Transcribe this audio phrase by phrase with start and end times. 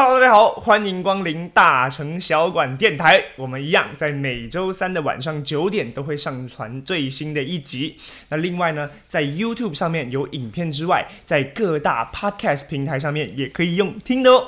[0.00, 3.20] Hello，大家好，欢迎光临大城小馆电台。
[3.34, 7.96] 我们一样在每周三的晚上九点都会上传最新的一集。
[8.28, 14.46] 那另外呢，在 YouTube 上面有影片之外，在各大 Podcast 平台上面也可以用听的哦。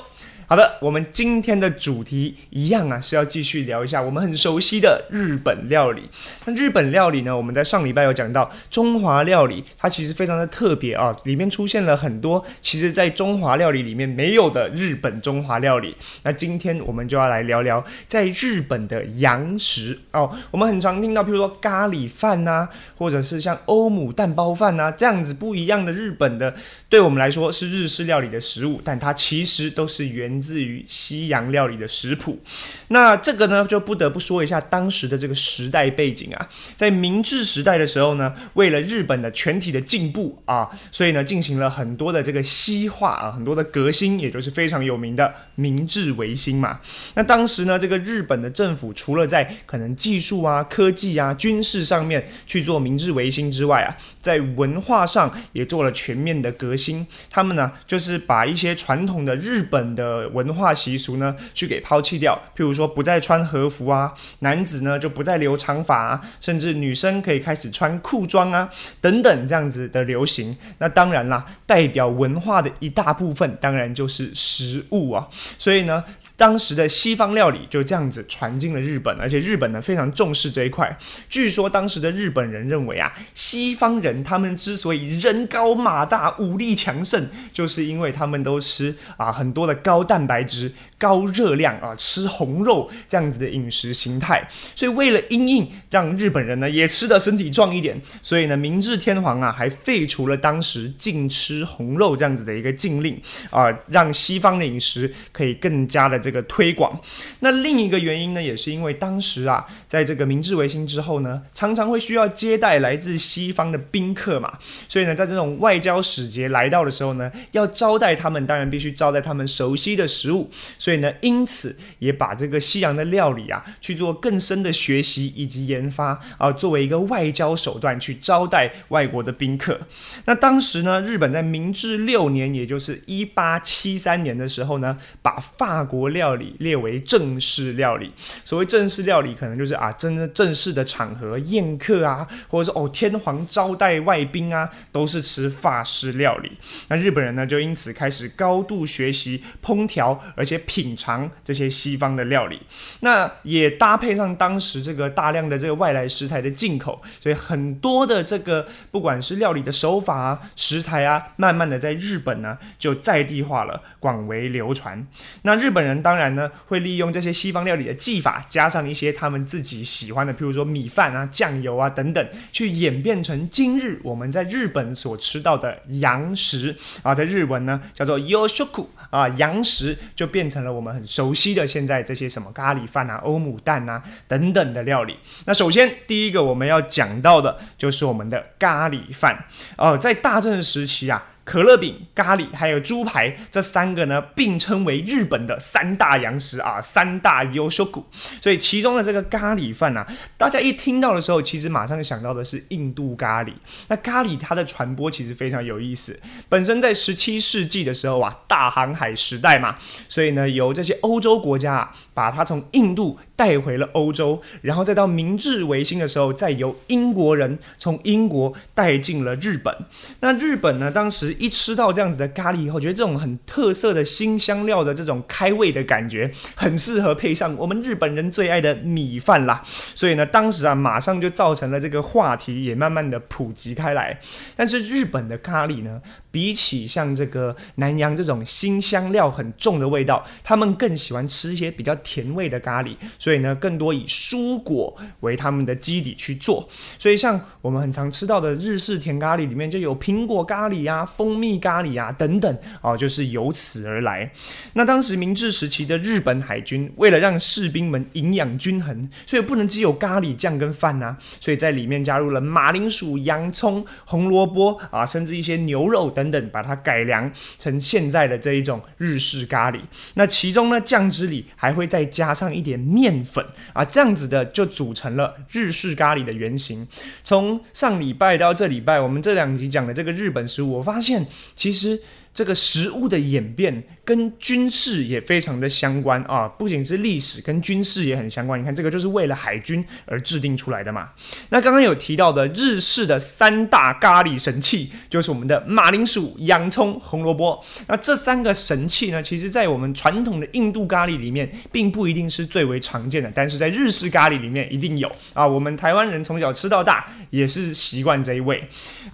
[0.51, 6.01] 好的，我们今天的主题一样啊，是要继续聊一下我们很熟悉的日本料理。
[6.43, 15.95] 那日本料理呢，我们在上礼拜有讲到中华料理，它其实非常的特别啊，里面出现了很多其实在中华料理里面没有的日本中华料理。
[16.23, 20.37] 那今天我们就要来聊聊在日本的洋食哦。
[20.51, 26.53] 我们很常听到，譬如说咖喱饭呐，或者是像欧姆蛋包饭呐这样子不一样的日本的，
[26.89, 32.41] 对我们来说是日式料理的食物，但它其实都是原自于西洋料理的食谱。
[32.87, 46.79] 那这个呢，就不得不说一下当时的这个时代背景啊，在明治时代的时候呢，为了日本的全体的进步啊，所以呢，进行了很多的这个西化啊，很多的革新，也就是非常有名的明治维新嘛。
[47.13, 57.05] 那当时呢，这个日本的政府除了在可能技术啊、科技啊、军事上面去做明治维新之外啊，在文化上也做了全面的革新。
[57.29, 62.37] 他们呢，就是把一些传统的日本的文化习俗呢，去给抛弃掉。
[62.55, 70.55] 譬如说，不再穿和服啊，男子呢就不再留长发啊，甚至女生可以开始穿裤装啊，等等这样子的流行。
[70.77, 75.27] 那当然啦，代表文化的一大部分，当然就是食物啊。
[75.57, 76.03] 所以呢，
[76.41, 80.97] 当时的西方料理就这样子传进了日本，而且日本呢非常重视这一块。
[81.29, 94.49] 据说当时的日本人认为啊，西方人他们之所以人高马大、武力强盛，就是因为他们都吃啊很多的高蛋白质、高热量啊，吃红肉这样子的饮食形态。
[94.75, 106.99] 所以为了因应让日本人呢也吃的身体壮一点，所以呢明治天皇啊还废除了当时禁吃红肉这样子的一个禁令啊，让西方的饮食可以更加的这个推广。
[107.39, 129.79] 那另一个原因呢，也是因为当时啊，在这个明治维新之后呢，常常会需要接待来自西方的宾客嘛，所以呢，在这种外交使节来到的时候呢，要招待他们，当然必须招待他们熟悉的食物，所以呢，因此也把这个西洋的料理啊，去做更深的学习以及研发啊，作为一个外交手段去招待外国的宾客。
[130.25, 138.11] 那当时呢，日本在明治六年，也就是一八七三年的时候呢，把法国料料理列为正式料理。
[138.45, 146.51] 所谓正式料理，可能就是啊，真的正式的场合宴客啊，或者说哦，天皇招待外宾啊，都是吃法式料理。
[146.89, 152.61] 那日本人呢，就因此开始高度学习烹调，而且品尝这些西方的料理。
[152.99, 165.07] 那也搭配上当时这个大量的这个外来食材的进口，所以很多的这个不管是料理的手法啊、食材啊，慢慢的在日本呢就在地化了，广为流传。
[165.43, 185.15] 那日本人当当然呢会利用这些西方料理的技法，加上一些他们自己喜欢的，譬如说米饭啊、酱油啊等等，去演变成今日我们在日本所吃到的洋食啊，在日文呢叫做 yoshoku 啊，洋食就变成了我们很熟悉的现在这些什么咖喱饭啊、欧姆蛋啊等等的料理。
[185.45, 189.45] 那首先第一个我们要讲到的就是我们的咖喱饭
[189.77, 191.29] 哦，在大正时期啊。
[191.51, 198.05] 可乐饼、咖喱还有猪排这三个呢，并称为日本的三大洋食啊，三大优秀股。
[198.41, 200.07] 所以其中的这个咖喱饭啊，
[200.37, 203.51] 大家一听到的时候，其实马上想到的是印度咖喱。
[203.89, 206.17] 那咖喱它的传播其实非常有意思。
[206.47, 209.75] 本身在十七世纪的时候啊，大航海时代嘛，
[210.07, 219.75] 所以呢，由这些欧洲国家啊，把它从印度带回了欧洲，然后再到明治维新的时候，再由英国人从英国带进了日本。
[220.19, 229.63] 那日本呢，当时一吃到这样子的咖喱以后，觉得这种很特色的新香料的这种开胃的感觉，很适合配上我们日本人最爱的米饭啦。
[229.95, 234.19] 所以呢，当时啊，马上就造成了这个话题，也慢慢的普及开来。
[234.55, 235.99] 但是日本的咖喱呢，
[236.31, 242.95] 比起像这个南洋这种新香料很重的味道，他们更喜欢吃一些比较甜味的咖喱。
[243.19, 246.67] 所以呢，更多以蔬果为他们的基底去做。
[246.97, 254.31] 所以像我们很常吃到的日式甜咖喱里面，就有苹果咖喱啊、蜂蜜咖喱啊等等哦，就是由此而来。
[254.73, 269.79] 那当时明治时期的日本海军，为了让士兵们营养均衡，所以不能只有咖喱酱跟饭呐、所以在里面加入了马铃薯、洋葱、红萝卜啊，甚至一些牛肉等等等，把它改良成现在的这一种日式咖喱。
[270.13, 276.87] 那其中呢，酱汁里还会再加上一点面粉啊，这样子的就组成了日式咖喱的原型。
[277.23, 281.25] 从上礼拜到这礼拜，我们这两集讲的这个日本食物，我发现
[281.55, 281.99] 其实
[282.33, 288.59] 这个食物的演变跟军事也非常的相关啊，不仅是历史，跟军事也很相关。
[288.59, 291.07] 你看，这个就是为了海军而制定出来的嘛。
[291.47, 297.63] 那刚刚有提到的日式的三大咖喱神器，就是我们的马铃薯、洋葱、红萝卜。
[297.87, 305.47] 那这三个神器呢，其实在我们传统的印度咖喱里面，并不一定是最为常见的，但是在日式咖喱里面一定有啊。
[305.47, 308.61] 我们台湾人从小吃到大，也是习惯这一味。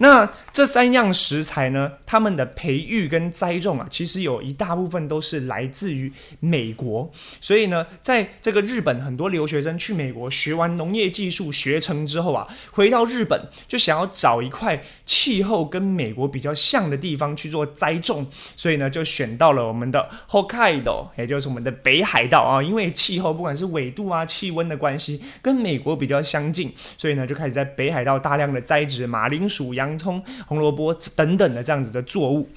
[0.00, 7.10] 那这三样食材呢，他们的培育跟栽种啊，其实有一大部分部分都是来自于美国。
[7.42, 18.26] 所以呢，在这个日本，很多留学生去美国学完农业技术学成之后啊，回到日本就想要找一块气候跟美国比较像的地方去做栽种，
[18.56, 22.62] 所以呢，就选到了我们的 Hokkaido，也就是我们的北海道啊。
[22.62, 30.22] 因为气候不管是纬度啊、气温的关系，跟美国比较相近，所以呢，就开始在北海道大量的栽植马铃薯、洋葱。
[30.46, 32.48] 红萝卜等等的这样子的作物，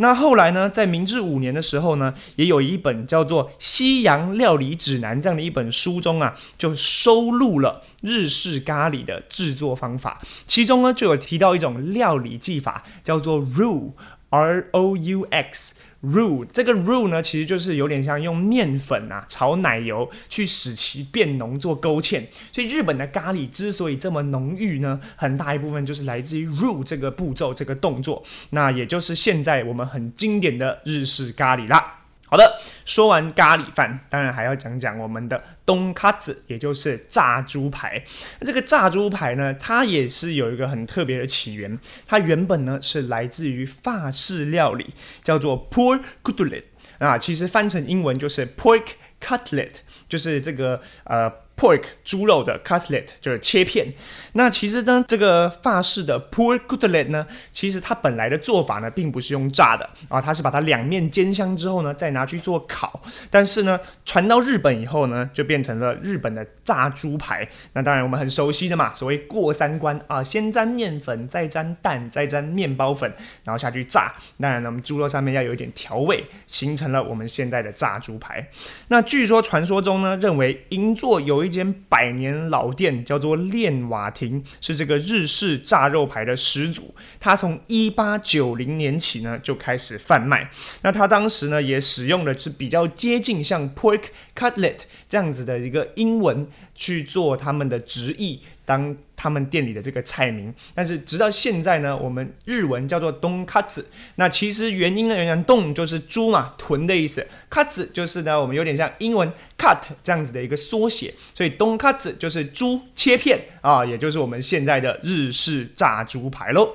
[0.00, 13.92] 那后来呢，在明治五年的时候呢，也有一本叫做《西洋料理指南》这样的一本书中啊，就收录了日式咖喱的制作方法，其中呢就有提到一种料理技法，叫做 “rou”
[14.30, 22.22] R O U X roux 这个 roux 呢，其实就是有点像用面粉啊炒奶油去使其变浓做勾芡，
[22.52, 31.99] 所以日本的咖喱之所以这么浓郁呢，很大一部分就是来自于 roux 这个步骤这个动作，那也就是现在我们很经典的日式咖喱啦。
[32.30, 38.00] 好的，说完咖喱饭，当然还要讲讲我们的东卡子，也就是炸猪排。
[38.38, 41.76] 那这个炸猪排呢，它也是有一个很特别的起源。
[42.06, 44.94] 它原本呢是来自于法式料理，
[45.24, 46.62] 叫做 pork cutlet
[46.98, 48.84] 啊，其实翻成英文就是 pork
[49.20, 49.72] cutlet，
[50.08, 51.32] 就是这个呃。
[51.60, 53.92] Pork 猪肉的 cutlet 就是切片。
[54.32, 63.02] 那其实呢，这个法式的 pork cutlet 呢，其实它本来的做法呢，并不是用炸的啊，它是把它两面煎香之后呢，再拿去做烤。
[63.28, 67.46] 但是呢，传到日本以后呢，就变成了日本的炸猪排。
[67.74, 73.12] 那当然我们很熟悉的嘛，所谓过三关啊，先沾面粉，再沾蛋，再沾面包粉，
[73.44, 74.14] 然后下去炸。
[74.40, 78.48] 当然呢，我们猪肉上面要有一点调味，形成了我们现在的炸猪排。
[78.88, 86.94] 那据说传说中呢，认为银座有一间百年老店叫做练瓦亭，是这个日式炸肉排的始祖。
[87.18, 90.48] 他从一八九零年起呢就开始贩卖。
[90.82, 94.04] 那他当时呢也使用的是比较接近像 pork
[94.36, 98.40] cutlet 这样子的一个英文去做他们的直译。
[98.64, 103.86] 当他们店里的这个菜名，但是直到现在呢，我们日文叫做东卡子。
[104.14, 116.70] 那其实原因呢，原来东就是猪嘛，豚的意思，卡子就是呢，我们有点像英文 cut 这样子的一个缩写，所以东卡子就是猪切片啊，也就是我们现在的日式炸猪排喽。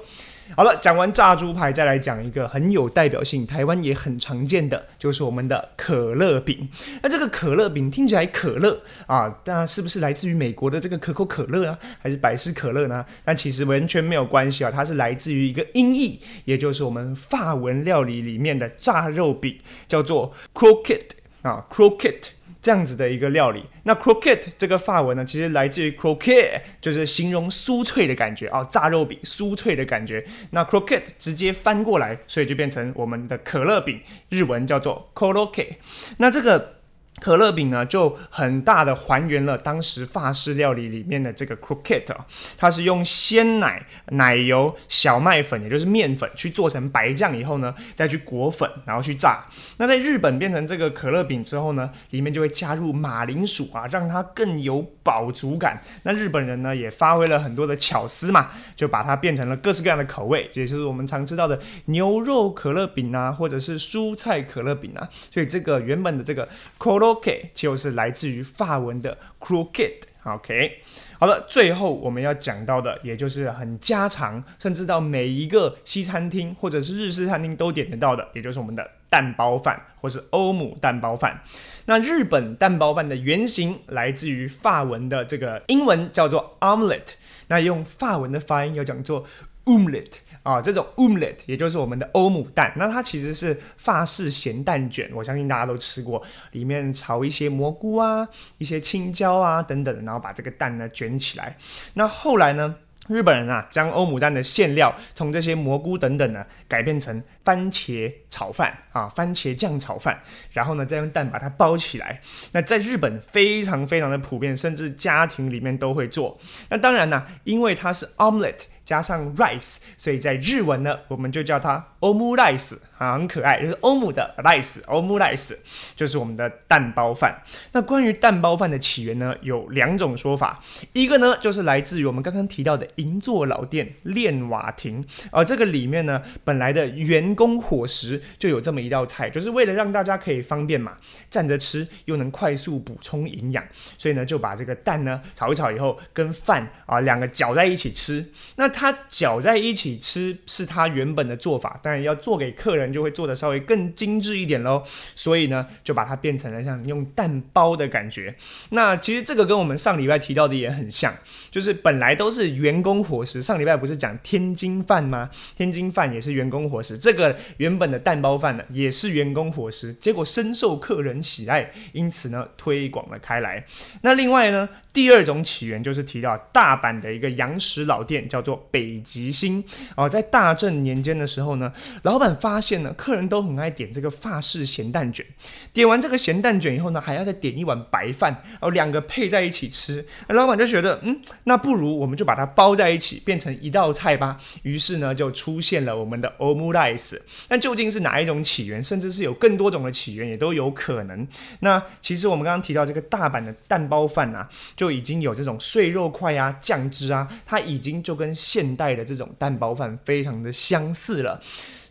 [0.54, 6.70] 好了，讲完炸猪排，再来讲一个很有代表性、台湾也很常见的，就是我们的可乐饼。
[7.02, 13.04] 那这个可乐饼听起来可乐啊，那是不是来自于美国的这个可口可乐啊，还是百事可乐呢？
[13.24, 19.58] 但其实完全没有关系啊，它是来自于一个音译，也就是我们法文料理里面的炸肉饼，
[19.88, 21.12] 叫做 croquette
[21.42, 22.30] 啊，croquette。
[22.66, 30.26] 这样子的一个料理，那 croquette 这个法文呢，其实来自于 croquet，就是形容酥脆的感觉啊，炸肉饼酥脆的感觉。
[30.50, 35.76] 那 croquette 直接翻过来，所以就变成我们的可乐饼，日文叫做 k o r o k e
[36.18, 36.74] 那这个。
[37.22, 42.14] 可乐饼呢，就很大的还原了当时法式料理里面的这个 croquette，
[42.58, 49.46] 它是用鲜奶、奶油、小麦粉，也就是面粉去做成白酱以后呢，再去裹粉，然后去炸。
[49.78, 55.82] 那在日本变成这个可乐饼之后呢，里面就会加入马铃薯啊，让它更有饱足感。
[56.04, 65.08] 那日本人呢，也发挥了很多的巧思嘛，就把它变成了各式各样的口味，也就是我们常知道的牛肉可乐饼啊，或者是蔬菜可乐饼啊。
[65.32, 66.44] 所以这个原本的这个
[66.78, 70.00] c o croquette 就是来自于法文的 croquet。
[70.24, 70.82] OK，
[71.20, 81.44] 好了，最后我们要讲到的，也就是很家常，甚至到每一个西餐厅或者是日式餐厅都点得到的，也就是我们的蛋包饭，或是欧姆蛋包饭。
[81.86, 87.14] 那日本蛋包饭的原型来自于法文的这个英文叫做 omelette，
[87.50, 89.24] 那用法文的发音要讲做
[89.66, 90.25] omelette。
[90.46, 96.22] 啊，这种 omelette 也就是我们的欧姆蛋，那它其实是法式咸蛋卷，我相信大家都吃过，
[96.52, 98.28] 里面炒一些蘑菇啊、
[98.60, 101.58] 一些青椒啊等等，然后把这个蛋呢卷起来。
[101.96, 102.76] 那后来呢？
[103.08, 110.20] 日本人啊，将欧姆蛋的馅料从这些蘑菇等等呢，改变成番茄炒饭啊，番茄酱炒饭，
[110.52, 112.20] 然后呢，再用蛋把它包起来。
[112.52, 116.40] 那在日本非常非常的普遍，甚至家庭里面都会做。
[116.68, 125.56] 那当然呢，因为它是 omelette，加上 rice，所以在日文呢，我们就叫它 omu rice，啊很可爱，就是欧姆的 rice，omu rice
[125.96, 127.42] 就是我们的蛋包饭。
[127.72, 130.64] 那关于蛋包饭的起源呢，有两种说法，
[130.94, 140.98] 一个呢就是来自于我们刚刚提到的银座老店炼瓦亭，而这个里面呢，本来的员工伙食就有这么一道菜，就是为了让大家可以方便嘛，
[141.32, 143.64] 站着吃又能快速补充营养，
[143.98, 148.24] 所以呢就把这个蛋呢炒一炒以后跟饭啊两个搅在一起吃。
[148.58, 154.84] 那它搅在一起吃是它原本的做法，当然要做给客人就会做的稍微更精致一点喽。
[155.16, 158.36] 所以呢，就把它变成了像用蛋包的感觉。
[158.72, 161.16] 那其实这个跟我们上礼拜提到的也很像，
[161.50, 163.42] 就是本来都是员工伙食。
[163.42, 165.30] 上礼拜不是讲天津饭吗？
[165.56, 173.66] 天津饭也是员工伙食，这个原本的蛋包饭呢也是员工伙食，结果深受客人喜爱，因此呢推广了开来。
[174.02, 174.68] 那另外呢？
[174.96, 179.62] 第二种起源就是提到大阪的一个洋食老店，叫做北极星
[179.98, 180.08] 哦。
[180.08, 181.74] 在大正年间的时候呢，
[182.04, 185.26] 老板发现呢，客人都很爱点这个法式咸蛋卷。
[185.74, 190.06] 点完这个咸蛋卷以后呢，还要再点一碗白饭，哦，两个配在一起吃。
[190.30, 194.38] 老板就觉得，嗯，那不如我们就把它包在一起，变成一道菜吧。
[194.64, 197.20] 于是呢，就出现了我们的 omulice。
[197.50, 198.82] 那究竟是哪一种起源？
[198.82, 201.28] 甚至是有更多种的起源，也都有可能。
[201.60, 204.48] 那其实我们刚刚提到这个大阪的蛋包饭啊，
[204.78, 211.42] 就就已经有这种碎肉块啊、酱汁啊，它已经就跟现代的这种蛋包饭非常的相似了。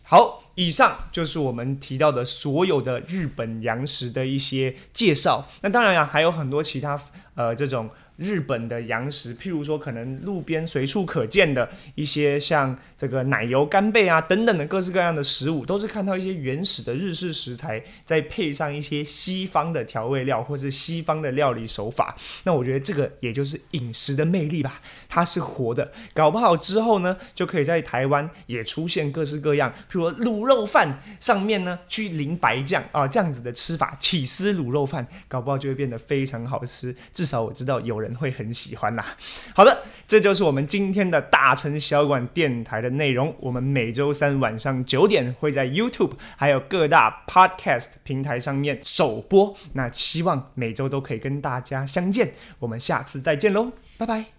[0.01, 5.45] 好，以上就是我们提到的所有的日本洋食的一些介绍。
[5.59, 6.97] 那当然呀，还有很多其他
[7.33, 7.89] 呃这种。
[8.17, 22.15] 日本的洋食，譬如说可能路边随处可见的一些像这个奶油干贝啊等等的各式各样的食物，都是看到一些原始的日式食材，再配上一些西方的调味料或是西方的料理手法。
[22.43, 24.79] 那我觉得这个也就是饮食的魅力吧，
[25.09, 36.95] 它是活的，搞不好之后呢，就可以在台湾也出现各式各样，譬如说卤肉饭上面呢去淋白酱啊这样子的吃法，起司卤肉饭，搞不好就会变得非常好吃。
[37.11, 38.04] 至少我知道有人。
[38.05, 39.05] 人会很喜欢啦。
[39.53, 43.35] 好的，这就是我们今天的大城小馆电台的内容。
[43.39, 49.55] 我们每周三晚上九点会在 YouTube 还有各大 Podcast 平台上面首播。
[49.73, 52.33] 那希望每周都可以跟大家相见。
[52.59, 54.34] 我们下次再见喽，拜拜。